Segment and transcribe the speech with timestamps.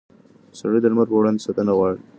[0.59, 2.01] سړي د لمر پر وړاندې ساتنه غواړي.